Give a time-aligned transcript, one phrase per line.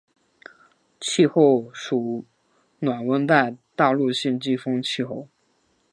[0.99, 2.25] 气候属
[2.79, 5.27] 暖温带大陆性季风气候。